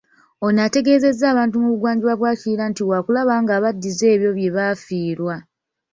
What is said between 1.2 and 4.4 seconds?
abantu mu bugwanjuba bwa Kiyiira nti waakulaba ng'abaddiza ebyo